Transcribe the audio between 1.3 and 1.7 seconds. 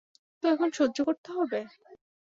হবে!